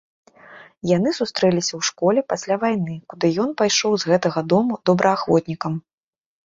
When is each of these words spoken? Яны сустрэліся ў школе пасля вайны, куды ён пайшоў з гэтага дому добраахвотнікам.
Яны 0.91 1.09
сустрэліся 1.17 1.71
ў 1.75 1.81
школе 1.91 2.19
пасля 2.31 2.55
вайны, 2.65 2.95
куды 3.15 3.33
ён 3.45 3.49
пайшоў 3.63 3.93
з 4.01 4.13
гэтага 4.15 4.39
дому 4.57 4.73
добраахвотнікам. 4.91 5.73